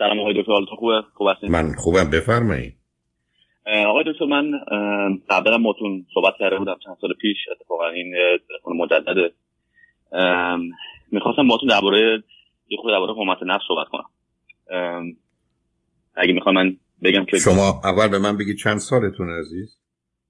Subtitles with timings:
[0.00, 2.74] سلام آقای دکتر حالتون خوبه؟ خوب هستین؟ من خوبم بفرمایید.
[3.86, 4.52] آقای دکتر من
[5.30, 8.14] قبلا ماتون صحبت کرده بودم چند سال پیش اتفاقا این
[8.48, 9.32] تلفن مجدد
[11.12, 12.22] می‌خواستم ماتون درباره
[12.68, 14.10] یه خود درباره حرمت نفس صحبت کنم.
[16.14, 19.78] اگه می‌خوام من بگم که شما اول به من بگید چند سالتون عزیز؟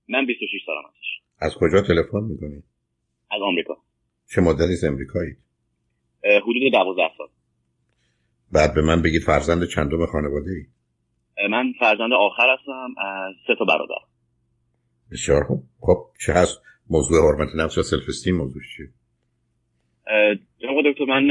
[0.08, 2.64] من 26 سالم هستش از کجا تلفن می‌کنید
[3.30, 3.76] از آمریکا.
[4.34, 5.32] چه مدتی از امریکایی
[6.24, 7.28] حدود 12 سال.
[8.52, 10.66] بعد به من بگید فرزند چندم خانواده ای؟
[11.48, 13.94] من فرزند آخر هستم از سه تا برادر.
[15.12, 15.62] بسیار خوب.
[15.80, 18.86] خب چه هست؟ موضوع حرمت نفس و سلف استیم موضوع چیه
[20.58, 21.28] جناب دکتر من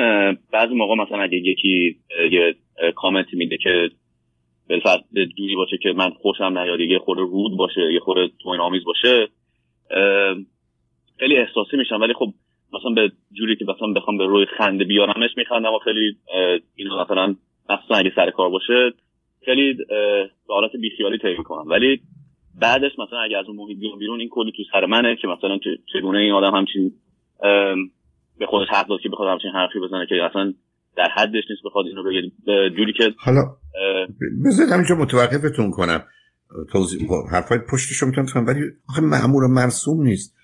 [0.51, 1.99] بعضی موقع مثلا اگه یکی
[2.31, 2.55] یه
[2.95, 3.89] کامنت میده که
[4.69, 5.01] بالفرض
[5.37, 9.27] دوری باشه که من خوشم نیاد یه خورده رود باشه یه خورده توین آمیز باشه
[11.19, 12.01] خیلی احساسی میشم.
[12.01, 12.33] ولی خب
[12.73, 16.17] مثلا به جوری که مثلا بخوام به روی خنده بیارمش میخندم و خیلی
[16.75, 17.35] اینو مثلا
[17.69, 18.93] مثلا اگه سر کار باشه
[19.45, 19.73] خیلی
[20.47, 21.69] به حالت بیخیالی طی می‌کنم.
[21.69, 22.01] ولی
[22.61, 25.59] بعدش مثلا اگه از اون محیط بیرون بیرون این کلی تو سر منه که مثلا
[25.93, 26.91] چگونه این آدم همچین
[28.39, 30.53] به خودش حق داد که بخواد همچین حرفی بزنه که اصلا
[30.97, 32.31] در حدش نیست بخواد اینو بگه.
[32.69, 33.41] جوری که حالا
[34.45, 36.03] بذارید همینجا متوقفتون کنم.
[36.71, 40.38] توضیح حرفای پشتشو می‌تونم ولی آخه معمول و مرسوم نیست.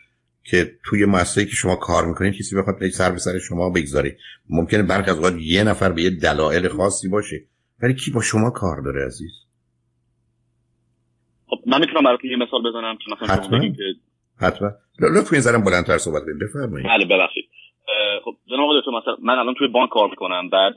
[0.51, 4.17] که توی مؤسسه‌ای که شما کار می‌کنید کسی بخواد به سر به سر شما بگذاره.
[4.49, 7.37] ممکنه برخی از اوقات یه نفر به یه دلایل خاصی باشه.
[7.83, 9.31] ولی کی با شما کار داره عزیز؟
[11.47, 13.59] خب من می‌تونم براتون یه مثال بزنم که مثلا حتما.
[13.59, 13.83] که
[14.41, 14.71] حتما.
[14.99, 16.39] لطفا زرم بلندتر صحبت کنید.
[16.39, 16.87] بفرمایید.
[16.87, 17.49] بله ببخشید.
[18.25, 20.49] خب جناب دکتر مثلا من الان توی بانک کار می‌کنم.
[20.49, 20.73] بعد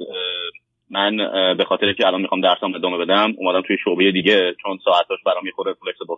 [0.91, 1.16] من
[1.56, 5.46] به خاطر که الان می‌خوام درسام ادامه بدم اومدم توی شعبه دیگه چون ساعتاش برام
[5.46, 6.14] یه خورده فلکسیبل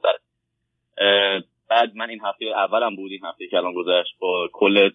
[1.71, 4.91] بعد من این هفته اولم بود این هفته که الان گذشت با کل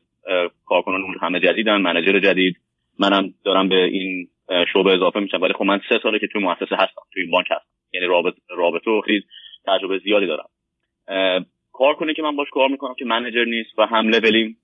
[0.65, 2.55] کارکنان همه جدیدن منجر جدید.
[2.99, 4.27] منم دارم به این
[4.73, 5.41] شعبه اضافه میشم.
[5.41, 7.69] ولی خب من سه ساله که توی مؤسسه هستم توی این بانک هستم.
[7.93, 9.23] یعنی رابط رابطه و خیلی
[9.67, 10.49] تجربه زیادی دارم.
[11.73, 14.57] کار کنه که من باش کار می‌کنم که منیجر نیست و هم لولیم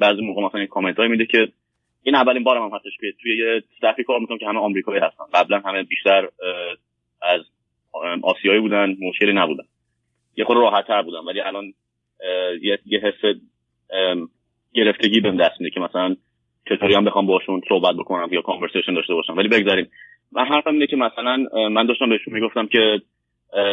[0.00, 1.48] بعضی موقع مثلا کامنت های میده که
[2.02, 5.24] این اولین بارم هم هستش که توی یه استفی کار می‌کنم که همه آمریکایی هستن.
[5.34, 6.28] قبلا همه بیشتر
[7.22, 7.40] از
[8.22, 9.64] آسیایی بودن مشکلی نبودن.
[10.36, 11.26] یه خود راحت تر بودم.
[11.26, 11.72] ولی الان
[12.62, 13.36] یه, یه حس
[14.74, 16.16] گرفتگی بهم دست میده که مثلا
[16.68, 19.36] چطوری هم بخوام باشون صحبت بکنم یا کانورسیشن داشته باشم.
[19.36, 19.90] ولی بگذاریم.
[20.32, 21.36] من حرفم اینه که مثلا
[21.68, 23.02] من داشتم بهشون می‌گفتم که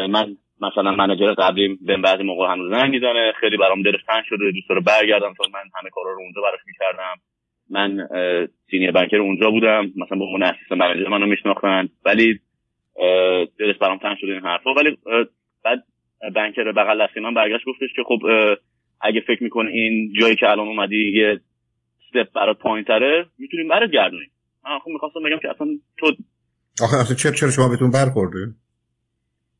[0.09, 3.33] من مثلا منجر قبلیم به بعضی موقع هنوز زنگ می‌زنه.
[3.39, 4.51] خیلی برام دلش تنگ شده.
[4.51, 5.33] دوست داره برگردم.
[5.37, 7.15] چون من همه کارا رو اونجا براش می‌کردم.
[7.69, 8.07] من
[8.71, 9.85] سینیر بنکر اونجا بودم.
[9.95, 11.89] مثلا با اون اسیست منجر منو میشناختن.
[12.05, 12.39] ولی
[13.59, 14.73] دلش برام تنگ شده این حرفا.
[14.73, 14.97] ولی
[15.63, 15.83] بعد
[16.35, 18.19] بنکر بغل دستی من برگشت گفتش که خب
[19.01, 21.39] اگه فکر میکن این جایی که الان اومدی یه
[22.01, 24.31] استپ برات پایین تره می‌تونیم برات گردونیم.
[24.65, 26.11] من خب می‌خواستم بگم که اصلا تو
[26.83, 28.53] آخه اصلا چرا چرا شما بهتون برخورده؟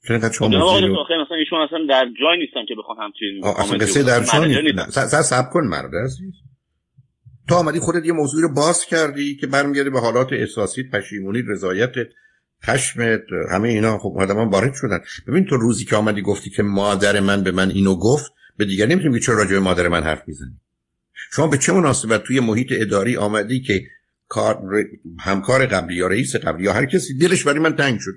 [0.08, 4.40] چرا شما موزیل مثلا ایشون اصلا در جای نیستن که بخوان همچین اصلا قصه در
[4.40, 5.06] جای نیستن.
[5.22, 6.34] سب کن مرد عزیز.
[7.50, 11.92] تو آمدی خودت یه موضوعی رو باز کردی که برمیگرده به حالات احساسی پشیمونی رضایت
[12.64, 13.20] خشم
[13.52, 15.00] همه اینا خب آدمان وارد شدن.
[15.28, 18.86] ببین تو روزی که آمدی گفتی که مادر من به من اینو گفت به دیگر
[18.86, 20.60] نمی‌تونی چرا راجع به مادر من حرف می‌زنی.
[21.32, 23.82] شما به چه مناسبت توی محیط اداری آمدی که
[24.28, 24.62] کار
[25.20, 28.14] همکار قبلی یا رئیس قبلی یا هر کسی دلش برای من تنگ شد؟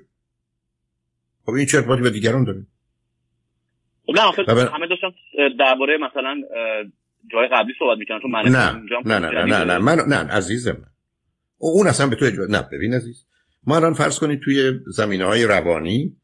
[1.45, 2.65] خب این چه ارتباطی به دیگران داره؟
[4.05, 4.67] خب نه بر...
[4.67, 5.11] همه داشتم
[5.59, 6.41] درباره مثلا
[7.31, 8.71] جای قبلی صحبت می‌کنن تو من نه
[9.05, 10.77] نه نه نه نه نه من نه عزیزم.
[11.57, 13.25] اون اصلا به تو اجازه نه ببین عزیز.
[13.67, 16.15] ما الان فرض کنید توی زمینه های روانی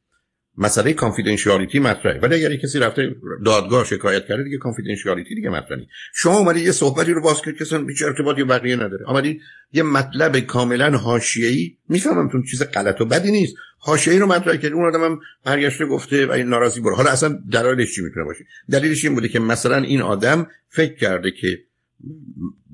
[0.58, 2.20] مسئله کانفیدنشیالیتی مطرحه.
[2.20, 7.12] ولی اگر کسی رفته دادگاه شکایت کرده دیگه کانفیدنشیالیتی دیگه مطرحه شما اومدید یه صحبتی
[7.12, 9.10] رو باز کردید که اصلا هیچ ارتباطی بقیه نداره.
[9.10, 9.42] اومدید
[9.74, 13.56] یه مطلب کاملا حاشیه‌ای می‌فهمم تو چیز غلط و بدی نیست.
[13.80, 17.96] حاشیه‌ای رو مطرح کرد اون آدمم برگشته گفته و این ناراضی بره حالا اصلا دلایلش
[17.96, 21.60] چی می‌تونه باشه؟ دلیلش این بوده که مثلا این آدم فکر کرده که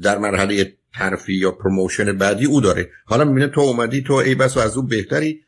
[0.02, 2.90] در مرحله ترفیع یا promotion بعدی او داره.
[3.06, 5.42] حالا می‌بینه تو اومدی تو ای بس و از اون بهتری.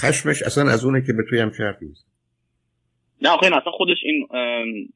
[0.00, 1.86] خشمش اصلا از اونه که به توی هم حرفی
[3.22, 4.26] نه آخه اصلا خودش این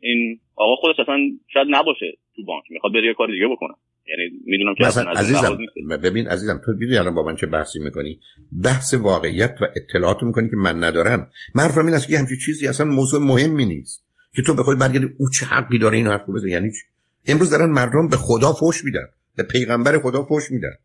[0.00, 1.17] این آقا خودش اصلا
[1.52, 2.06] شاید نباشه
[2.37, 2.64] تو بانک.
[2.70, 3.75] می‌خواد بره کار دیگه بکنه.
[4.08, 5.58] یعنی می‌دونم که مثلا عزیزم
[6.02, 8.20] ببین عزیزم تو می‌دونی الان با من چه بحثی می‌کنی؟
[8.64, 11.31] بحث واقعیت و اطلاعات می‌کنی که من ندارم.
[11.55, 14.05] من حرفم این است که همچین چیزی اصلا موضوع مهمی نیست.
[14.37, 16.82] که تو بخوای برگردی او چه حقی داره این حرفو بزنه؟ یعنی چی؟
[17.31, 19.06] امروز دارن مردم به خدا فوش میدن.
[19.37, 20.77] به پیغمبر خدا فوش میدن.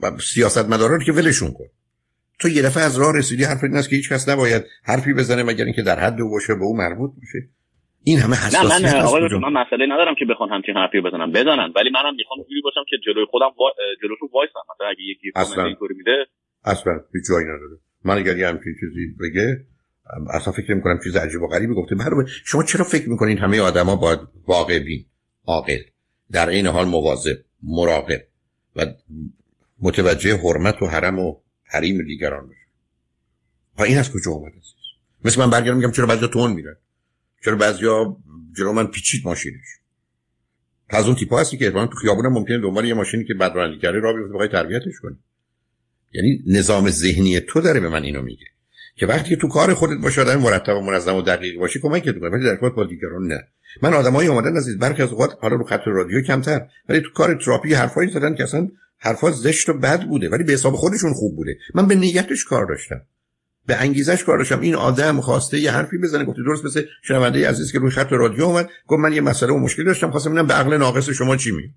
[0.00, 1.66] و سیاست مداران که ولشون کن.
[2.40, 5.42] تو یه دفعه از راه رسیدی حرف این است که هیچ کس نباید حرفی بزنه
[5.42, 7.48] مگر اینکه در حد او باشه به او مربوط میشه
[8.04, 11.72] این همه حساسیت نه من آقای من مسئله ندارم که بخوان همچین حرفی بزنم بزنن.
[11.76, 13.72] ولی منم می‌خوام جوری باشم که جلوی خودم با...
[14.02, 16.26] جلوشون وایسم مثلا اگه یکی کامنت اینطوری میده.
[16.64, 17.76] اصلا هیچ جایی نداره.
[18.04, 19.46] من اگر یه همچین چیزی بگه
[20.30, 21.94] اصلا فکر نمی کنم چیز عجیب و غریبی گفته.
[21.94, 25.04] برای شما چرا فکر می‌کنید همه آدما باید واقع بین؟
[25.46, 25.80] عاقل.
[26.32, 28.22] در این حال مواظب مراقب
[28.76, 28.86] و
[29.80, 32.56] متوجه حرمت و حرم و حریم دیگران بشه
[33.78, 34.74] و این از کجا آمده است
[35.24, 36.76] مثل من برگردم میگم چرا بعضیا تون میرن؟
[37.44, 38.16] چرا بعضیا
[38.56, 39.66] جلو من پیچید ماشینش؟
[40.88, 43.52] از اون تیپا هستی که تو خیابون ممکنه دنبال یه ماشینی که بد
[43.82, 45.16] کرده راه بیفته بخوای تربیتش کنی.
[46.12, 48.46] یعنی نظام ذهنی تو داره به من اینو میگه.
[49.00, 52.30] که وقتی تو کار خودت باشه آدم مرتب و منظم و دقیق باشی کمکت کنه.
[52.30, 53.48] ولی در کار با دیگران نه.
[53.82, 57.34] من آدمایی اومدن از برخی از اوقات حالا رو خط رادیو کمتر ولی تو کار
[57.34, 58.68] تراپی حرفایی زدن که اصلا
[58.98, 61.56] حرفا زشت و بد بوده ولی به حساب خودشون خوب بوده.
[61.74, 63.00] من به نیتش کار داشتم.
[63.66, 64.60] به انگیزش کار داشتم.
[64.60, 68.44] این آدم خواسته یه حرفی بزنه گفت درست مثل شنونده عزیز که روی خط رادیو
[68.44, 71.50] اومد گفت من یه مسئله و مشکل داشتم خواستم ببینم به عقل ناقص شما چی
[71.50, 71.74] می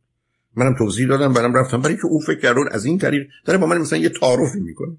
[0.55, 1.81] منم توضیح دادم برام رفتم.
[1.81, 4.97] برای که او فکر کرد از این طریق داره با من مثلا یه تعارفی می‌کنه.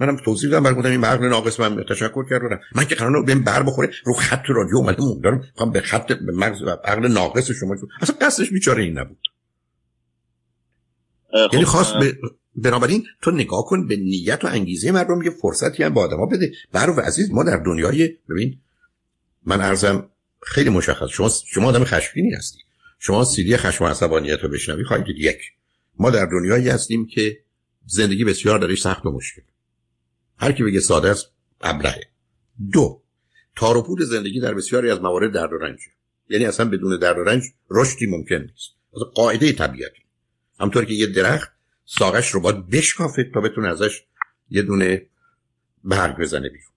[0.00, 3.62] منم توضیح دادم برای این عقل ناقص من تشکر کردم من که قرار بهم بر
[3.62, 7.76] بخوره رو خط رادیو اومده دارم می‌خوام به خط به مغز و عقل ناقص شما
[8.00, 9.18] اصلا قصدش بیچاره این نبود.
[11.52, 12.18] یعنی خواست به
[12.56, 16.52] بنابراین تو نگاه کن به نیت و انگیزه مردم یه فرصتی هم با آدما بده.
[16.72, 18.58] برو و عزیز ما در دنیای ببین
[19.46, 20.08] من ارزم
[20.42, 21.08] خیلی مشخص.
[21.08, 22.58] شما شما آدم خشمگینی هستی.
[22.98, 25.38] شما سیدی خشم و عصبانیت رو بشنوی خواهید یک.
[25.98, 27.38] ما در دنیایی هستیم که
[27.86, 29.42] زندگی بسیار درش سخت و مشکل.
[30.38, 32.00] هر کی بگه ساده است ابلهه.
[32.72, 33.02] دو
[33.56, 35.78] تار زندگی در بسیاری از موارد درد و رنج
[36.30, 38.70] یعنی اصلا بدون درد و رنج رشدی ممکن نیست.
[38.96, 40.02] از قاعده طبیعتی.
[40.60, 41.52] همطور که یه درخت
[41.84, 44.04] ساقش رو باید بشکافه تا بتونه ازش
[44.50, 45.06] یه دونه
[45.84, 46.72] برگ بزنه بیرون.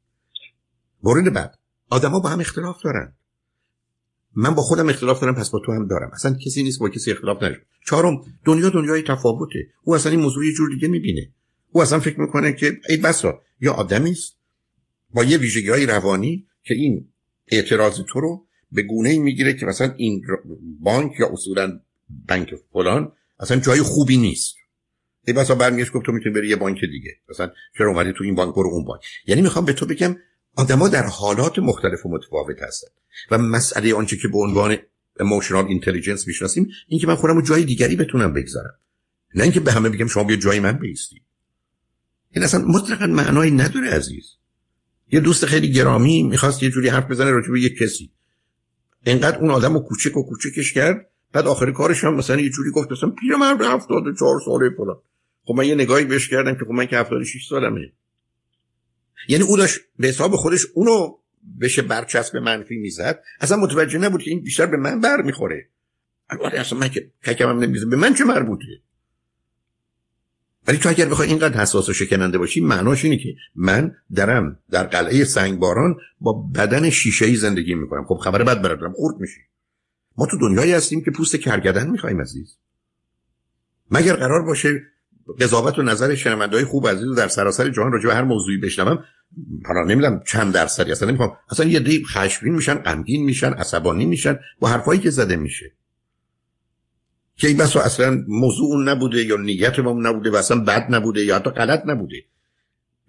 [1.04, 1.58] مورد بعد
[1.90, 3.14] آدما با هم اختلاف دارن.
[4.36, 6.12] من با خودم اختلاف دارم پس با تو هم دارم.
[6.14, 9.68] اصلا کسی نیست با کسی اختلاف نداره چهارم دنیا دنیای تفاوته.
[9.84, 11.32] او اصلا این موضوع یه جور دیگه می‌بینه.
[11.72, 14.38] او اصلا فکر می‌کنه که ای بسا یا آدمی است.
[15.14, 17.08] با یه ویژگی های روانی که این
[17.48, 20.24] اعتراض تو رو به گونه ای می‌گیره که مثلا این
[20.80, 21.80] بانک یا اصولا
[22.28, 24.56] بانک فلان اصلا جای خوبی نیست.
[25.28, 27.12] ای بسا برمیگشت گفت تو می‌تونی بری یه بانک دیگه.
[27.30, 29.02] مثلا چرا اومدی تو این بانک؟ برو اون بانک.
[29.28, 30.16] یعنی می‌خوام به تو بگم
[30.56, 32.88] آدما در حالات مختلف و متفاوت هستن.
[33.32, 34.78] و مسئله آنچه که به عنوان
[35.20, 38.80] emotional intelligence می‌شناسیم این که من خودم رو جای دیگری بتونم بگذارم.
[39.36, 41.22] نه اینکه به همه بگم شما بیا جای من بیستی
[42.32, 44.36] این اصلا مطلقا معنایی نداره عزیز.
[45.12, 48.12] یه دوست خیلی گرامی می‌خواست یه جوری حرف بزنه راجع به یه کسی.
[49.06, 52.72] انقدر اون آدم رو کوچک و کوچکش کرد بعد آخر کارش هم مثلا یه جوری
[52.72, 54.98] گفت مثلا پیرمرد 74 ساله فلان.
[55.44, 57.92] خب من یه نگاهی بهش کردم که خب من که 76 سالمه.
[59.28, 61.18] یعنی او داشت به حساب خودش اونو
[61.62, 63.24] بشه برچسب منفی می‌زد.
[63.40, 65.70] اصلا متوجه نبود که این بیشتر به من بر می‌خوره.
[66.30, 68.66] البته اصلا من که ککم هم نمیزه به من چه مربوطه؟
[70.68, 74.84] ولی تو اگر بخوای اینقدر حساس و شکننده باشی معناش اینه که من درم در
[74.84, 78.06] قلعه سنگباران با بدن شیشه ای زندگی می‌کنم.
[78.06, 79.40] خب خبر بد برادرم خورد میشی.
[80.18, 82.58] ما تو دنیایی هستیم که پوست کرگدن می‌خوایم عزیز.
[83.92, 84.82] مگر قرار باشه
[85.40, 89.04] قضاوت و نظر شنوندهای خوب عزیز در سراسر جهان راجع به هر موضوعی بشنوم؟
[89.66, 91.38] حالا نمی‌دونم چند درصدی اصلا نمی‌خوام.
[91.50, 95.72] اصلا یه دی خشمگین میشن غمگین میشن عصبانی میشن با حرفایی که زده میشه.
[97.36, 101.26] که این بس اصلا موضوع اون نبوده یا نیت ما نبوده و اصلا بد نبوده
[101.26, 102.16] یا حتی غلط نبوده.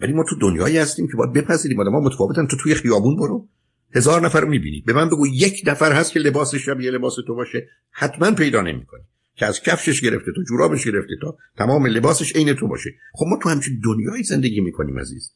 [0.01, 1.83] ولی ما تو دنیایی هستیم که باید بپذیریم.
[1.83, 2.47] ما متفاوتن.
[2.47, 3.49] تو توی خیابون برو.
[3.95, 4.83] هزار نفر می‌بینی.
[4.87, 7.69] به من بگو یک نفر هست که لباسش شبیه لباس تو باشه.
[7.91, 9.03] حتما پیدا نمی‌کنی.
[9.35, 12.91] که از کفشش گرفته تو جورابش گرفته تا تمام لباسش عین تو باشه.
[13.13, 15.33] خب ما تو همچین دنیایی زندگی می‌کنیم عزیز.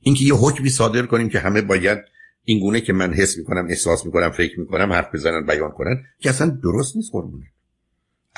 [0.00, 1.98] اینکه یه حکمی صادر کنیم که همه باید
[2.44, 6.30] این گونه که من حس می‌کنم احساس می‌کنم فکر می‌کنم حرف بزنن بیان کنن که
[6.30, 7.44] اصلا درست نیست قربونه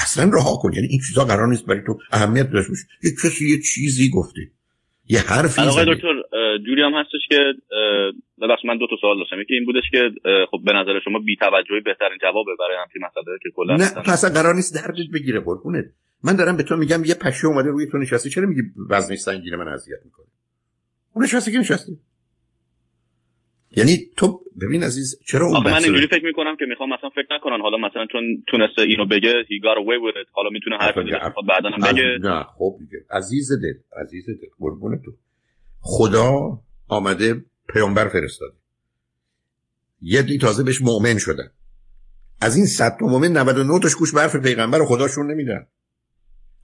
[0.03, 0.73] اصلا رها کن.
[0.73, 2.87] یعنی این چیزا قرار نیست برای تو اهمیت داشته باشه.
[3.03, 4.41] یه کسی یه چیزی گفته.
[5.09, 6.15] یه حرفی آقای دکتر
[6.67, 7.39] جوری هم هستش که
[8.43, 9.41] ببخشید من دو تا سوال داشتم.
[9.41, 10.11] یکی این بودش که
[10.51, 14.13] خب به نظر شما بی توجهی بهترین جوابه برای همین مسئله که کلا نه تو
[14.13, 15.85] اصلا قرار نیست دردت بگیره قربونت.
[16.25, 18.31] من دارم به تو میگم یه پشه اومده روی تو نشسته.
[18.31, 20.27] چرا میگی وزنش سنگینه؟ من اذیت می‌کنه
[21.13, 21.93] اون نشسته که نشسته؟
[23.77, 27.61] یعنی تو ببین عزیز چرا اون من اینجوری فکر می‌کنم که می‌خوام مثلا فکر نکنن.
[27.61, 30.29] حالا مثلا چون تونسته اینو بگه he got away with it.
[30.33, 32.19] حالا می‌تونه بزنه خب بعدا بگه.
[32.21, 33.05] نه خب دیگه.
[33.11, 35.13] عزیز دل عزیز دل قربون تو.
[35.81, 36.59] خدا
[36.89, 38.55] آمده پیامبر فرستاده.
[40.03, 41.51] یه دی تازه بهش مؤمن شدن.
[42.41, 45.67] از این صد تا مؤمن 99 تاش گوش برف پیغمبر رو خداشون نمیدن.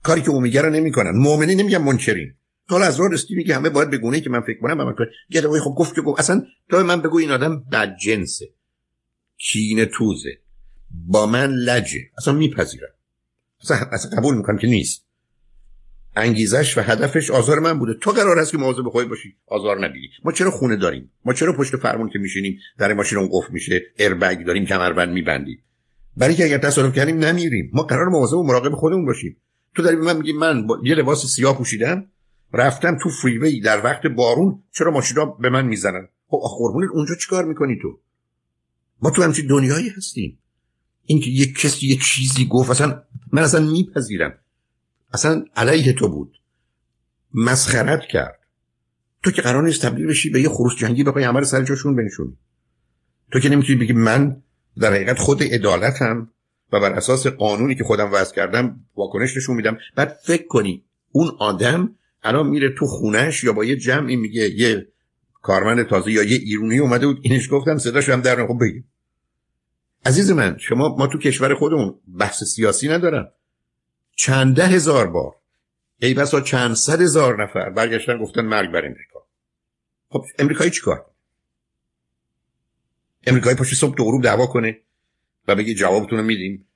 [0.03, 1.11] کاری که اون میگه رو نمی‌کنن.
[1.15, 2.33] مؤمنی نمیگن منکرین.
[2.69, 5.75] تو از راه رسیدی میگه همه باید بگونه که من فکر کنم من کنم خب
[5.77, 8.49] گفت که گفت اصلا تو من بگو این آدم بد جنسه.
[9.37, 10.37] کینه توزه.
[10.91, 11.99] با من لجه.
[12.17, 12.89] اصلا میپذیرم.
[13.61, 15.07] اصلا, اصلا قبول می‌کنم که نیست.
[16.15, 17.93] انگیزش و هدفش آزار من بوده.
[17.93, 20.07] تو قرار است که مواظب خودت باشی آزار نبینی.
[20.23, 23.81] ما چرا خونه داریم؟ ما چرا پشت فرمون که میشینیم در ماشین اون قفل میشه
[23.97, 25.63] ایربگ داریم کمربند میبندیم؟
[26.17, 27.71] برای که اگر تصادف کردیم نمیریم.
[27.73, 29.37] ما قرار مواظب و مراقب خودمون باشیم.
[29.75, 32.05] تو داری به من میگی من با یه لباس سیاه پوشیدم
[32.53, 37.45] رفتم تو فریوی در وقت بارون چرا ماشینا به من می‌زنن؟ خب قربونت اونجا چیکار
[37.45, 37.99] می‌کنی تو؟
[39.01, 40.39] ما تو همچین دنیایی هستیم.
[41.05, 44.33] اینکه یک کسی یک چیزی گفت اصلا من اصلا میپذیرم.
[45.13, 46.37] اصلا علیه تو بود.
[47.33, 48.39] مسخرت کرد.
[49.23, 51.95] تو که قرار نیست تبدیل بشی به یه خروس جنگی بخوای همه رو سر جاشون
[51.95, 52.37] بنشونی.
[53.31, 54.43] تو که نمی‌تونی بگی من
[54.79, 56.31] در حقیقت خود عدالتم
[56.73, 59.77] و بر اساس قانونی که خودم وضع کردم واکنش نشون میدم.
[59.95, 61.95] بعد فکر کنی اون آدم
[62.27, 64.87] الان میره تو خونش یا با یه جمعی میگه یه
[65.33, 68.91] کارمند تازه یا یه ایرونی اومده بود اینش گفتم صداش هم در خب بگیم
[70.05, 73.31] عزیز من شما ما تو کشور خودمون بحث سیاسی ندارم.
[74.15, 75.35] چند ده هزار بار
[76.01, 79.27] ای بسا چند صد هزار نفر برگشتن گفتن مرگ بر امریکا.
[80.09, 81.05] خب امریکایی چیکار
[83.27, 84.81] امریکایی پاشی صبح تو غروب دعوا کنه
[85.47, 86.67] و بگی جوابتون رو میدیم.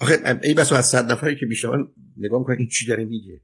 [0.00, 1.68] آخه ای بسا از صد نفری که بیشتر
[2.16, 3.40] نگاه می‌کنن این چی داره میگه؟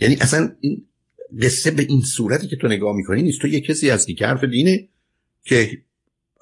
[0.00, 0.86] یعنی اصلا این
[1.42, 3.40] قصه به این صورتی که تو نگاه می‌کنی نیست.
[3.40, 4.88] تو یه کسی هستی که حرف دینه
[5.44, 5.82] که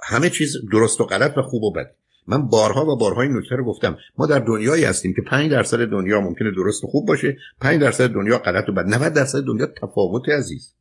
[0.03, 1.95] همه چیز درست و غلط و خوب و بده.
[2.27, 3.99] من بارها و بارها این نکته رو گفتم.
[4.19, 8.09] ما در دنیایی هستیم که 5 درصد دنیا ممکنه درست و خوب باشه 5 درصد
[8.11, 8.87] دنیا غلط و بد.
[8.87, 10.75] 90 درصد دنیا تفاوت عزیز.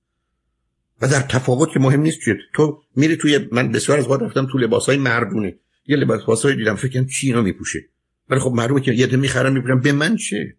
[1.01, 2.35] و در تفاوت که مهم نیست چیه.
[2.55, 5.55] تو میری توی من بسیار از وقت رفتم تو لباسای مردونه.
[5.87, 7.79] یه لباسای دیدم فکر کنم چی اینا میپوشه.
[8.29, 9.79] ولی خب معلومه که یه می‌خرم میپوشم.
[9.79, 10.55] به من چه؟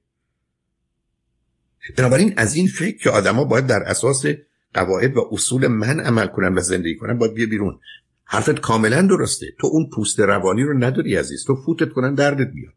[1.96, 4.26] بنابراین از این فکر که آدما باید در اساس
[4.74, 7.80] قواعد و اصول من عمل کنن و زندگی کنن باید بیا بیرون.
[8.24, 9.46] حرفت کاملا درسته.
[9.60, 11.44] تو اون پوست روانی رو نداری عزیز.
[11.44, 12.72] تو فوتت کنن دردت بیاد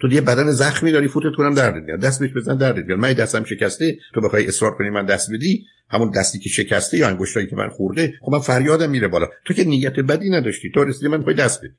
[0.00, 2.00] تو یه بدن زخمی داری فوتت کنم دردت میاد.
[2.00, 5.66] دست بهش بزن دردت بیاد من دستم شکسته تو بخوای اصرار کنی من دست بدی
[5.88, 9.26] همون دستی که شکسته یا انگشتایی که من خورده خب من فریادم میره بالا.
[9.44, 10.70] تو که نیت بدی نداشتی.
[10.70, 11.74] تو رسیدی من پای دست بدی.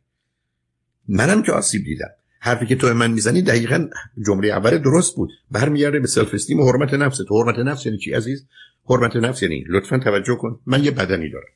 [1.08, 2.10] منم که آسیب دیدم.
[2.44, 3.88] حرفی که تو من می‌زنی دقیقا
[4.26, 5.30] جمله اول درست بود.
[5.52, 7.44] برمیگرده به سلف استیم و حرمت نفس تو.
[7.44, 8.48] حرمت نفس یعنی چی عزیز؟
[8.90, 10.60] حرمت نفس یعنی لطفا توجه کن.
[10.66, 11.48] من یه بدنی دارم.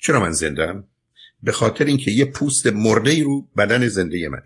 [0.00, 0.84] چرا من زندم
[1.42, 4.42] به خاطر اینکه یه پوست مرده ای رو بدن زنده منه.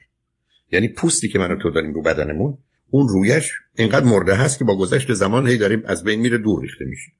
[0.72, 2.58] یعنی پوستی که من تو داریم رو بدنمون
[2.90, 6.62] اون رویش اینقدر مرده هست که با گذشت زمان هی داریم از بین میره دور
[6.62, 7.12] ریخته میشه.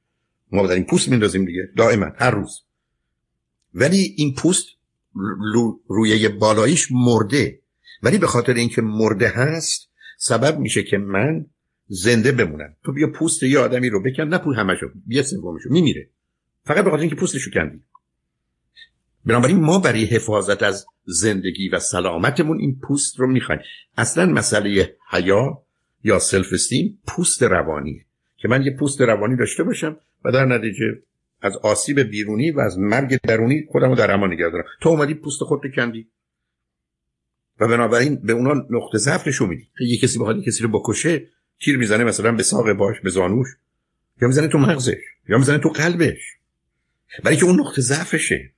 [0.53, 1.69] ما داریم پوست میندازیم دیگه.
[1.77, 2.63] دائما هر روز.
[3.75, 4.67] ولی این پوست
[5.89, 7.61] رویه بالاییش مرده.
[8.07, 11.47] ولی به خاطر اینکه مرده هست سبب میشه که من
[11.87, 12.77] زنده بمونم.
[12.85, 16.09] تو بیا پوست یه آدمی رو بکن نه پول همشو بیا سومشو میمیره.
[16.65, 17.83] فقط به خاطر اینکه پوستشو کندی.
[19.25, 23.61] بنابراین ما برای حفاظت از زندگی و سلامتمون این پوست رو می‌خوایم.
[23.99, 25.63] اصلا مسئله حیا
[26.05, 28.05] یا سلف استیم پوست روانیه.
[28.37, 31.03] که من یه پوست روانی داشته باشم و در نتیجه
[31.43, 34.65] از آسیب بیرونی و از مرگ درونی خودم رو در امان نگه دارم.
[34.81, 36.09] تو اومدی پوست خود کندی.
[37.61, 39.69] و بنابراین به اونا نقطه ضعف نشون میدی.
[39.81, 41.29] یه کسی بخواد کسی رو بکشه
[41.61, 43.49] تیر می‌زنه مثلا به ساق باش به زانوش
[44.23, 46.23] یا می‌زنه تو مغزش یا می‌زنه تو قلبش.
[47.25, 48.53] برای که اون نقطه ضعفشه.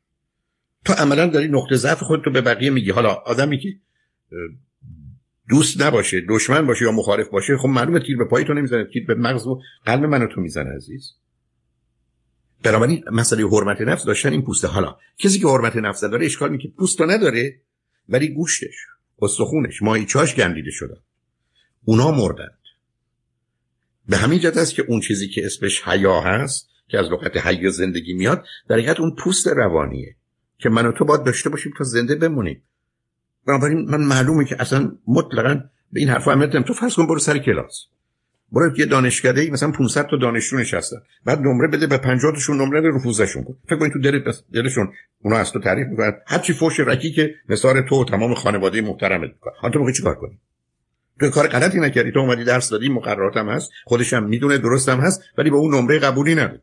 [0.84, 2.90] تو عملا داری نقطه ضعف خودتو به بقیه میگی.
[2.90, 3.68] حالا آدمی که
[5.48, 9.06] دوست نباشه دشمن باشه یا مخالف باشه خب معلومه تیر به پای تو نمی‌زنه تیر
[9.06, 11.12] به مغز و قلب منو تو می‌زنه عزیز.
[12.62, 14.68] بنابراین مسئله حرمت نفس داشتن این پوسته.
[14.68, 17.60] حالا کسی که حرمت نفس داره اشکال می‌کنه پوستو نداره.
[18.08, 18.86] ولی گوشتش
[19.22, 20.96] استخونش ماهیچاش گندیده شده.
[21.84, 22.58] اونا مردند.
[24.08, 27.70] به همین جهت است که اون چیزی که اسمش حیا هست که از لغت حیا
[27.70, 30.16] زندگی میاد در حقیقت اون پوست روانیه
[30.58, 32.62] که من و تو باید داشته باشیم تا زنده بمونیم.
[33.46, 35.60] بنابراین من معلومه که اصلا مطلقا
[35.92, 37.86] به این حرف اهمیت تو فرض کن برو سر کلاس.
[38.52, 42.96] برو یه دانشکده مثلا 500 تا دانشجو نشستن بعد نمره بده به 50 تاشون نمره
[42.96, 43.56] رفوزشون کن.
[43.66, 46.12] فکر کن تو دلت دلشون اونا از تو تعریف می‌کنن.
[46.26, 49.52] هر چی فوش رکی که نثار تو و تمام خانواده محترمت می‌کنن.
[49.56, 50.38] حالا تو چیکار کنی؟
[51.20, 52.12] تو کار غلطی نکردی.
[52.12, 53.70] تو اومدی درس دادی مقرراتم هست.
[53.84, 56.62] خودش هم می‌دونه درستم هست ولی به اون نمره قبولی ندادی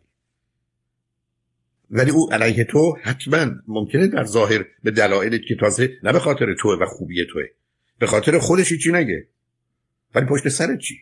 [1.91, 6.53] ولی او علیه تو حتما ممکنه در ظاهر به دلایل که تازه نه به خاطر
[6.53, 7.43] توه و خوبی توه.
[7.99, 9.27] به خاطر خودش چی نگه.
[10.15, 10.95] ولی پشت سر چی؟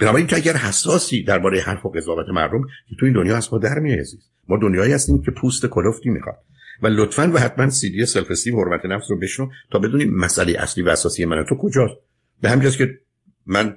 [0.00, 3.58] بنابراین تو اگر حساسی درباره حرف و قضاوت مردم که تو این دنیا از ما
[3.58, 4.30] در عزیز.
[4.48, 6.38] ما دنیایی هستیم که پوست کلفتی می‌خواد.
[6.82, 10.84] و لطفا و حتما سیدی سلف استیم حرمت نفس رو بشنو تا بدونیم مسئله اصلی
[10.84, 11.94] و اساسی من تو کجاست.
[12.40, 12.98] به همین که
[13.46, 13.76] من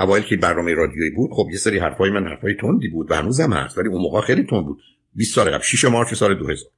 [0.00, 3.52] اوایل که برنامه رادیویی بود خب یه سری حرفای من حرفای تندی بود و هنوزم
[3.52, 4.78] هست ولی اون موقع خیلی تند بود.
[5.14, 6.70] 20 سال قبل 6 مارچ سال 2000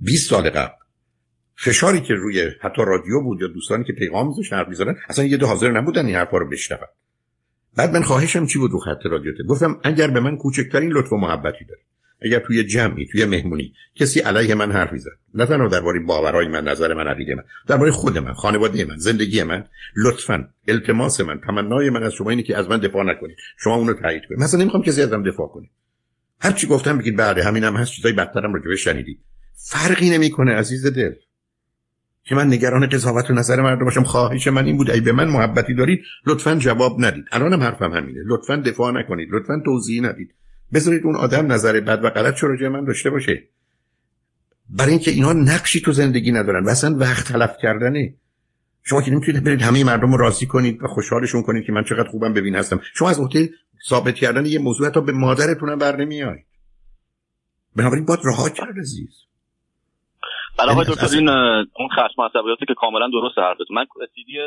[0.00, 0.74] 20 سال قبل.
[1.56, 5.36] فشاری که روی حتی رادیو بود یا دوستانی که پیغام میذاشت حرف می‌زدن اصلا یه
[5.36, 6.80] دو حاضر نبودن این حرفا رو بشنون.
[7.76, 11.16] بعد من خواهشم چی بود رو خط رادیو گفتم اگر به من کوچکترین لطف و
[11.16, 11.80] محبتی داری
[12.22, 16.64] اگر توی جمعی توی مهمونی کسی علیه من حرف می‌زد نه تنها درباره باورهای من
[16.64, 19.64] نظر من عقیده من درباره خود من خانواده من زندگی من
[19.96, 23.36] لطفا التماس من تمنای من از شما اینه که از من دفاع نکنید.
[23.58, 24.40] شما اونو تایید کنید.
[24.40, 25.68] مثلا نمی‌خوام کسی ازم دفاع کنه.
[26.40, 29.20] هر چی گفتم بگید بله همینم هست چیزای بدترم رو شنیدید.
[29.54, 31.12] فرقی نمی‌کنه عزیز دل.
[32.24, 34.02] که من نگران قضاوت و نظر مردم باشم.
[34.02, 34.90] خواهش من این بود.
[34.90, 37.24] ای به من محبتی دارید لطفا جواب ندید.
[37.32, 38.20] الانم حرفم همینه.
[38.26, 39.28] لطفا دفاع نکنید.
[39.32, 40.34] لطفا توضیح ندید.
[40.72, 43.42] بذارید اون آدم نظر بد و غلط چرا جای من داشته باشه.
[44.70, 48.14] برای اینکه اینها نقشی تو زندگی ندارن و اصلا وقت تلف کردنه.
[48.82, 52.08] شما که نمی‌تونید برید همه مردم رو راضی کنید و خوشحالشون کنید که من چقدر
[52.08, 52.80] خوبم ببین هستم.
[52.94, 53.50] شما از عهده
[53.88, 56.46] ثابت کردن یه موضوع تا به مادرتونم بر نمیایید
[57.76, 59.23] بنابراین باید رها کرد عزیز.
[60.58, 61.28] برای آقای یعنی دکتر این
[61.78, 63.76] اون خشم عصبیاتی که کاملا درست حرفتون.
[63.76, 64.38] من سیدی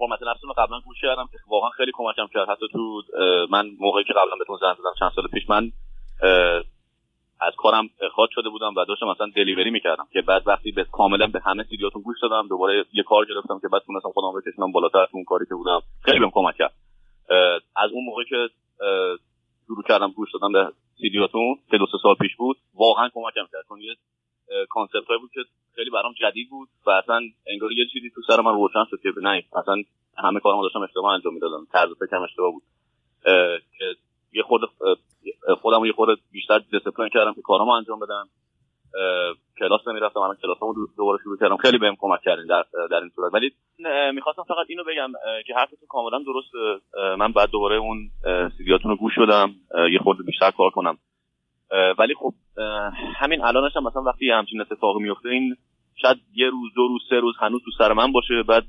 [0.00, 2.48] حرمت نفسم قبلا گوش کردم که واقعا خیلی کمکم کرد.
[2.48, 3.02] حتی تو
[3.50, 5.72] من موقعی که قبلا بهتون زنگ زدم چند سال پیش من
[7.40, 11.26] از کارم اخراج شده بودم و داشتم مثلا دلیوری می‌کردم که بعد وقتی به کاملا
[11.26, 15.06] به همه سیدیاتون گوش دادم دوباره یه کار گرفتم که بعد تونستم خودم بکشونم بالاتر
[15.06, 15.80] تو اون کاری که بودم.
[16.04, 16.74] خیلی بهم کمک کرد.
[17.76, 18.48] از اون موقعی که
[19.66, 23.64] شروع کردم گوش دادم به سیدیاتون که دو سه سال پیش بود واقعا کمکم کرد.
[23.68, 23.94] چون یه
[24.68, 25.40] concept بود که
[25.74, 29.12] خیلی برام جدید بود و اصلا انگار یه چیزی تو سر من روشن شد که
[29.22, 29.74] نه اصلا
[30.18, 31.66] همه کارم داشتم اشتباه انجام می‌دادم.
[31.72, 32.62] طرز فکرم اشتباه بود.
[33.78, 33.84] که
[34.32, 34.60] یه خود
[35.62, 38.28] خودم یه خورده بیشتر دیسپلین کردم که کارامو انجام بدم.
[39.58, 41.56] کلاس نمی‌رفتم الان کلاسامو دوباره شروع کردم.
[41.56, 43.34] خیلی بهم کمک کردین در, در این صورت.
[43.34, 43.52] ولی
[44.12, 45.12] می‌خواستم فقط اینو بگم
[45.46, 46.80] که حرفتون کاملا درست
[47.18, 48.10] من بعد دوباره اون
[48.58, 49.54] سیدیاتون رو گوش شدم
[49.92, 50.98] یه خورده بیشتر کار کنم.
[51.98, 52.34] ولی خب
[53.16, 55.56] همین الانش هم مثلا وقتی همچین اتفاقی میفته این
[56.02, 58.64] شاید یه روز دو روز سه روز هنوز تو سر من باشه بعد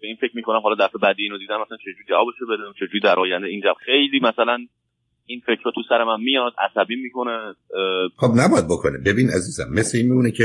[0.00, 3.46] این فکر می‌کنم حالا دفعه بعدی اینو دیدم مثلا چجوری جوابشو بدم چجوری در آینده
[3.46, 4.58] اینجا خیلی مثلا
[5.26, 7.54] این فکر تو سر من میاد عصبی می‌کنه
[8.16, 8.98] خب نباید بکنه.
[8.98, 10.44] ببین عزیزم مثل این میمونه که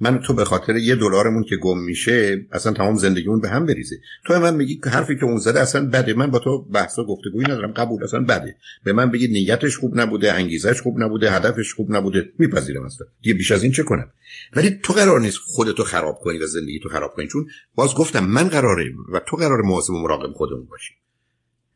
[0.00, 3.96] من تو به خاطر یه دلارمون که گم میشه اصلا تمام زندگیمون به هم بریزه.
[4.26, 6.14] تو من میگی که حرفی که اون زده اصلا بده.
[6.14, 7.72] من با تو بحثا گفتگویی ندارم.
[7.72, 8.56] قبول اصلا بده.
[8.84, 12.32] به من بگی نیتش خوب نبوده انگیزش خوب نبوده هدفش خوب نبوده.
[12.38, 13.06] میپذیرم اصلا.
[13.22, 14.10] دیگه بیش از این چه کنم؟
[14.56, 17.26] ولی تو قرار نیست خودتو خراب کنی و زندگی تو خراب کنی.
[17.26, 20.94] چون باز گفتم من قراره و تو قرار مواظب و مراقب خودمون باشی.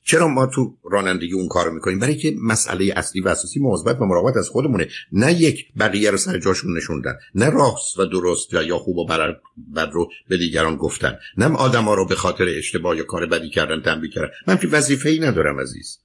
[0.06, 4.04] چرا ما تو رانندگی اون کارو می‌کنیم؟ برای که مسئله اصلی و اساسی مواظبت و
[4.04, 4.88] مراقبت از خودمونه.
[5.12, 7.14] نه یک بقیه رو سر جاشون نشوندن.
[7.34, 9.06] نه راست و درست یا خوب و
[9.76, 11.18] بد رو به دیگران گفتن.
[11.36, 14.30] نه آدم ها رو به خاطر اشتباه یا کار بدی کردن تنبیه کردن.
[14.46, 15.98] من که وظیفه ای ندارم عزیز.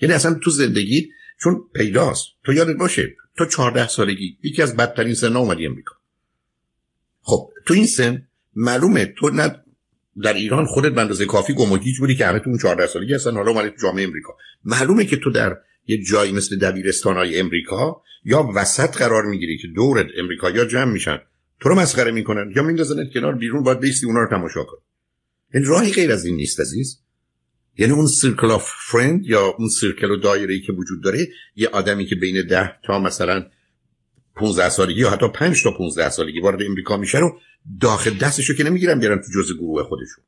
[0.00, 1.10] یعنی اصلا تو زندگی
[1.42, 2.26] چون پیداست.
[2.44, 3.16] تو یادت باشه.
[3.38, 5.94] تو چهارده سالگی یکی از بدترین سن اومدی امریکا.
[7.20, 9.14] خب تو این سن معلومه.
[9.18, 9.62] تو نه
[10.22, 13.14] در ایران خودت به اندازه کافی گم و بودی که همه تو اون 14 سالگی
[13.14, 14.36] هستن حالا اومدی تو جامعه امریکا.
[14.64, 19.68] معلومه که تو در یه جایی مثل دبیرستان های امریکا یا وسط قرار می‌گیری که
[19.68, 21.18] دورت امریکا یا جمع میشن
[21.60, 24.78] تو رو مسخره می‌کنن یا میندازنت کنار بیرون باید بیستی اونا رو تماشا کن
[25.54, 27.00] این راهی غیر از این نیست عزیز.
[27.78, 32.06] یعنی اون circle of friend یا اون circle و دایره که وجود داره یه آدمی
[32.06, 33.46] که بین ده تا مثلا
[34.36, 37.38] 15 سالگی یا حتی 5 تا 15 سالگی وارد امریکا میشه رو
[37.80, 40.24] داخل دستشو که نمی‌گیرن بیارن تو جزء گروه خودشون.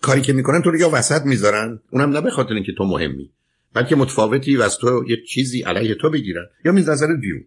[0.00, 3.30] کاری که می‌کنن تو رو یا وسط می‌ذارن اونم نه به خاطر اینکه تو مهمی
[3.74, 7.44] بلکه متفاوتی و از تو یه چیزی علیه تو بگیرن یا می‌ذارن بیرون.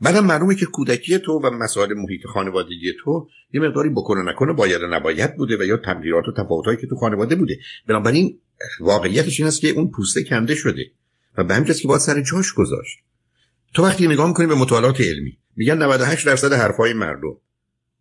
[0.00, 4.82] بعدم معلومه که کودکی تو و مسائل محیط خانوادگی تو یه مقداری بکنه نکنه باید
[4.82, 7.58] و نباید بوده و یا تغییرات و تفاوتایی که تو خانواده بوده.
[7.86, 8.38] بنابراین
[8.80, 10.90] واقعیتش این است که اون پوسته کنده شده
[11.38, 12.98] و به همین که باید سر جاش گذاشت.
[13.74, 17.36] تو وقتی نگاه می‌کنی به مطالعات علمی میگن 98 درصد حرفای مردم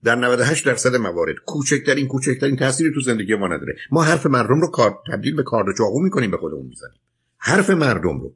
[0.04, 3.76] در 98 درصد موارد کوچکترین کوچکترین تأثیری تو زندگی ما نداره.
[3.92, 7.00] ما حرف مردم رو کار تبدیل به کارد چاقو می‌کنیم به خودمون می‌زنیم.
[7.38, 8.36] حرف مردم رو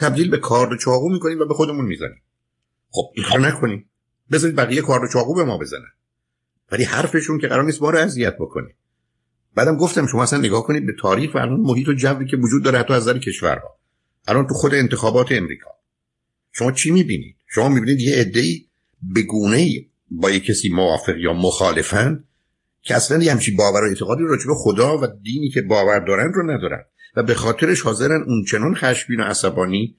[0.00, 2.22] تبدیل به کارد چاقو می‌کنیم و به خودمون می‌زنیم.
[2.90, 3.90] خب این کار نکنیم.
[4.32, 5.92] بذارید بقیه کارد چاقو به ما بزنن.
[6.72, 8.74] ولی حرفشون که قرار نیست ما رو اذیت بکنه.
[9.54, 12.62] بعدم گفتم شما اصلا نگاه کنید به تاریخ و الان محیط و جوی که وجود
[12.62, 13.78] داره حتی از نظر کشورها.
[14.28, 15.70] الان تو خود انتخابات امریکا.
[16.52, 18.66] شما چی می‌بینید؟ شما می‌بینید یه عده‌ای
[19.02, 22.24] به گونه با یک کسی موافق یا مخالفن
[22.82, 26.32] که اصلا یه همچین باور و اعتقادی راجع به خدا و دینی که باور دارن
[26.32, 26.84] رو ندارن
[27.16, 29.96] و به خاطرش حاضرن اون چنان خشبین و عصبانی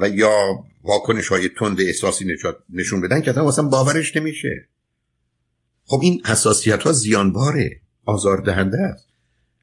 [0.00, 2.26] و یا واکنش های تند احساسی
[2.70, 4.68] نشون بدن که اصلا باورش نمیشه.
[5.84, 9.08] خب این حساسیت ها زیانباره آزاردهنده است.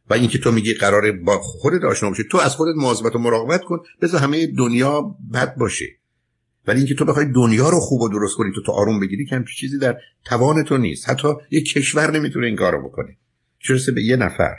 [0.09, 3.63] و اینکه تو میگی قراره با خودت آشنا باشی تو از خودت مواظبت و مراقبت
[3.63, 5.01] کن بذار همه دنیا
[5.33, 5.85] بد باشه.
[6.67, 9.35] ولی اینکه تو بخوای دنیا رو خوب و درست کنی تو تو آروم بگیری که
[9.35, 11.09] همچین چیزی در توان تو نیست.
[11.09, 13.17] حتی یک کشور نمی‌تونه این کارو بکنه.
[13.59, 14.55] چه به یه نفر.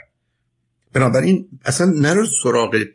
[0.93, 2.85] بنابراین اصلا نرو سراغ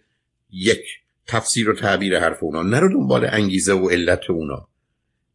[0.51, 0.85] یک
[1.27, 2.63] تفسیر و تعبیر حرف اونا.
[2.63, 4.69] نرو دنبال انگیزه و علت اونا.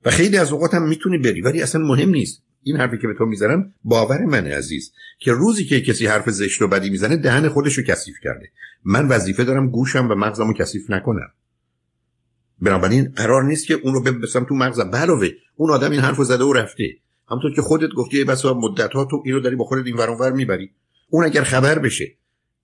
[0.05, 2.43] و خیلی از اوقات هم می‌تونی بری ولی اصلا مهم نیست.
[2.63, 6.62] این حرفی که به تو می‌زنم باور منه عزیز که روزی که کسی حرف زشت
[6.62, 8.49] و بدی می‌زنه دهن خودش رو کثیف کرده.
[8.86, 11.31] من وظیفه دارم گوشم و مغزم رو کثیف نکنم.
[12.63, 16.43] بنابراین قرار نیست که اون رو ببسم تو مغزم علاوه اون آدم این حرف زده
[16.43, 16.84] و رفته.
[17.30, 20.71] همونطور که خودت گفتی بسا مدت ها تو اینو داری با خودت این ور می‌بری.
[21.10, 22.06] اون اگر خبر بشه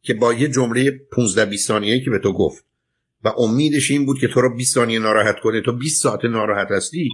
[0.01, 2.65] که با یه جمله 15 20 ثانیه‌ای که به تو گفت
[3.23, 6.71] و امیدش این بود که تو رو 20 ثانیه ناراحت کنه تو 20 ساعت ناراحت
[6.71, 7.09] هستی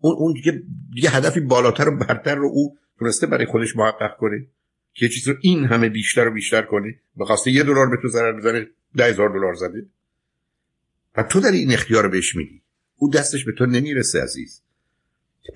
[0.00, 0.62] اون اون دیگه
[0.94, 4.46] دیگه هدفی بالاتر و برتر رو او تونسته برای خودش محقق کنه.
[4.94, 6.94] که چیز رو این همه بیشتر و بیشتر کنه.
[7.16, 9.86] به خواسته یه دلار به تو ضرر بزنه ده هزار دلار زده.
[11.16, 12.62] و تو در این اختیار رو بهش میدی.
[12.98, 14.62] او دستش به تو نمی‌رسه عزیز.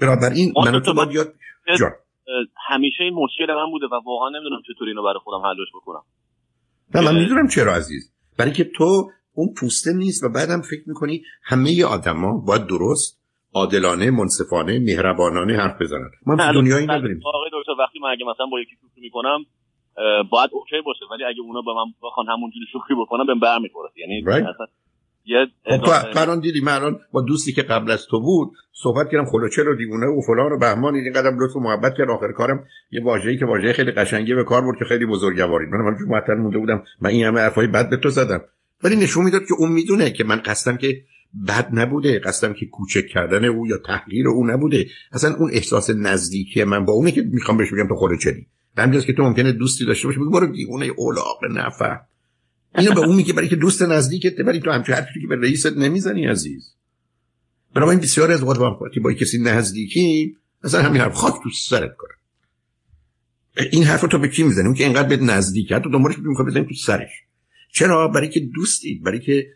[0.00, 1.34] بنابراین من تو باید یاد
[1.78, 1.90] جان.
[2.68, 6.02] همیشه این مشکل من بوده و واقعا نمی‌دونم چطور اینو برای خودم حلش بکنم.
[6.94, 8.12] نه من می‌دونم چرا عزیز.
[8.38, 13.20] برای که تو اون پوسته نیست و بعدم فکر می‌کنی همه آدما باید درست
[13.54, 16.10] عادلانه منصفانه مهربانانه حرف بزنن.
[16.26, 17.20] ما تو دنیایی نداریم.
[17.24, 19.44] آقای دکتر وقتی من اگه مثلا با یکی شوخی می‌کنم
[20.30, 24.22] باید اوکی باشه ولی اگه اونا به من بخوان همونجوری شوخی بکنم بهم برمیخوره یعنی
[24.22, 24.79] right.
[25.24, 29.62] یه خب دیدی من الان با دوستی که قبل از تو بود صحبت کردم خلوچه
[29.62, 32.10] رو دیوونه و فلان و بهمان این قدم لطف و محبت کرد.
[32.10, 35.66] آخر کارم یه واژه‌ای که واژه خیلی قشنگی به کار برد که خیلی بزرگواری.
[35.66, 38.40] من من معطل مونده بودم من این همه حرفای بد به تو زدم.
[38.84, 41.02] ولی نشون می‌داد که اون می‌دونه که من قصدم که
[41.48, 44.86] بد نبوده قصدم که کوچک کردن او یا تحقیر او نبوده.
[45.12, 48.36] اصلا اون احساس نزدیکی من با اونه که می‌خوام بهش بگم تو خلوچه
[48.78, 52.00] همینجاست که تو ممکنه دوستی داشته باشی بگو برو دیوونه اولاق نفهم.
[52.78, 55.76] اینو به اون میگه برای که دوست نزدیکت برای تو همچه حرفی که به رئیست
[55.76, 56.74] نمی‌زنی عزیز.
[57.74, 62.10] بنابراین بسیار از وقت با با کسی نزدیکی اصلا همین حرف خاک تو سرت کنه.
[63.72, 66.64] این حرف تو به کی می‌زنی؟ اون که اینقدر به نزدیک تو دنبالش می‌خواد بزنی
[66.64, 67.10] تو سرش.
[67.72, 69.46] چرا؟ برای که دوستید برای که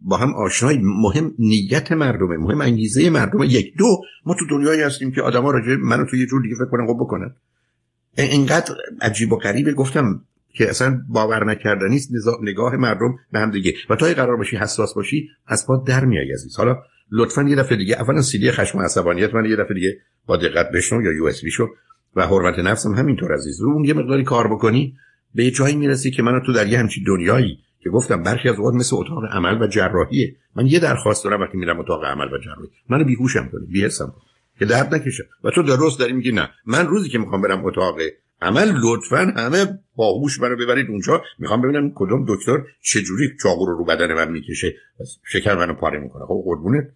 [0.00, 0.78] با هم آشنایی.
[0.82, 3.52] مهم نیت مردمه مهم انگیزه مردمه.
[3.52, 6.70] یک دو ما تو دنیایی هستیم که آدما راجع منو تو یه جور دیگه فکر
[6.70, 7.34] کنن خب بکنن.
[8.18, 9.72] اینقدر عجیب و غریبه.
[9.72, 10.24] گفتم
[10.58, 12.10] که اصلا باور نکردنی است
[12.42, 13.74] نگاه مردم به هم دیگه.
[13.90, 16.56] و تا قرار باشی حساس باشی از پا در میای عزیز.
[16.56, 20.36] حالا لطفا یه دفعه دیگه اولا سیدی خشم و عصبانیت من یه دفعه دیگه با
[20.36, 21.68] دقت بشنو یا یو اس شو
[22.16, 23.60] و حرمت نفسم همینطور عزیز.
[23.60, 24.96] رو اون یه مقداری کار بکنی
[25.34, 28.56] به یه جایی می‌رسی که منو تو در یه همچین دنیایی که گفتم برخی از
[28.56, 30.36] اوقات مثل اتاق عمل و جراحیه.
[30.56, 32.68] من یه درخواست دارم وقتی میرم اتاق عمل و جراحی.
[32.88, 34.12] منو بیهوشم کنی بیهسم
[34.58, 36.50] که درد نکشم و تو درست داری میگی نه.
[36.66, 37.96] من روزی که می‌خوام برم اتاق
[38.42, 41.22] عمل لطفا همه باهوش منو ببرید اونجا.
[41.38, 44.74] می‌خوام ببینم کدوم دکتر چجوری چاقو رو رو بدن من می‌کشه.
[45.24, 46.24] شکر منو پاره می‌کنه.
[46.24, 46.90] خب قربونه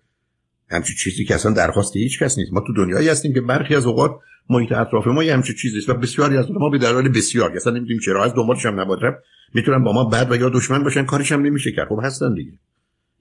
[0.71, 2.53] همچی چیزی که اصلا درخواست هیچ کس نیست.
[2.53, 4.11] ما تو دنیایی هستیم که برخی از اوقات
[4.51, 7.73] محیط اطراف ما یه همچی چیزی است و بسیاری از ما به دلایل بسیار اصلا
[7.73, 8.25] نمی‌دونیم چرا.
[8.25, 9.19] از دنبالش هم نبادرم
[9.55, 11.05] می‌تونن با ما بد و یا دشمن باشن.
[11.05, 11.89] کارش هم نمیشه کرد.
[11.89, 12.53] خب هستن دیگه.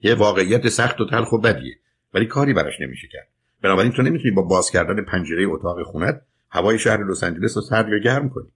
[0.02, 1.74] یه واقعیت سخت و تلخ و بدیه.
[2.14, 3.28] ولی کاری براش نمیشه کرد.
[3.62, 6.22] بنابراین تو نمی‌تونی با باز کردن پنجره اتاق خونت
[6.54, 8.48] هوای شهر لس آنجلس رو سرد یا گرم کنی.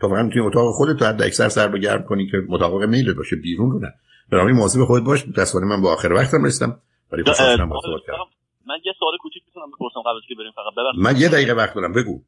[0.00, 3.14] تو فقط می‌تونی اتاق خودت تو حد اکثر سرد و گرم کنی که مطابق میل
[3.14, 3.36] باشه.
[3.36, 3.94] بیرون رو نه.
[4.32, 5.24] بنابراین مواظب خودت باش.
[5.38, 6.80] دستوری من با آخر وقتم رسیدم.
[7.12, 8.18] ولی خوشحال صحبت کردم.
[8.66, 10.72] من یه سوال کوچیک می‌تونم بپرسم قبل از که بریم فقط.
[10.76, 11.02] ببخشید.
[11.04, 11.92] من یه دقیقه وقت دارم.
[11.92, 12.22] بگو.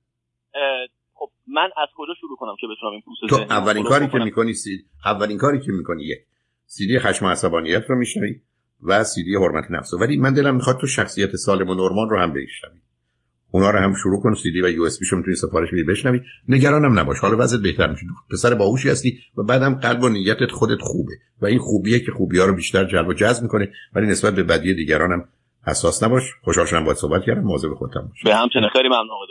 [1.14, 4.54] خب من از کجا شروع کنم که بتونم این پوست تو اولین کاری که می‌کنی
[4.54, 6.18] سید اولین کاری که می‌کنی یک
[6.66, 8.40] سیدی خشم عصبانیت رو میشنوی
[8.82, 12.32] و سیدی حرمت نفس ولی من دلم می‌خواد تو شخصیت سالم و نرمال رو هم
[12.32, 12.80] بشنوی.
[13.50, 15.82] اونا رو هم شروع کن سی دی و یو اس بی شو می‌تونی سفارش بدی
[15.82, 16.20] بشنوی.
[16.48, 17.18] نگرانم نباش.
[17.18, 18.06] حالا وضعیت بهتر میشه.
[18.30, 21.12] پسر باهوشی هستی و بعدم قلب و نیتت خودت خوبه.
[21.42, 23.72] و این خوبیه که خوبی رو بیشتر جلب و جذب می‌کنه.
[23.94, 25.24] ولی نسبت به بدی دیگرانم
[25.66, 26.22] حساس نباش.
[26.42, 27.40] خوشحال شدم باهات صحبت کردم.
[27.40, 28.24] مواظب خودت باش.
[28.24, 28.68] به همچنین.
[28.72, 29.26] خیلی ممنون